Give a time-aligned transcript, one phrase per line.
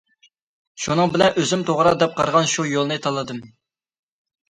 [0.85, 3.47] شۇنىڭ بىلەن ئۆزۈم توغرا دەپ قارىغان شۇ يولنى تاللىدىم.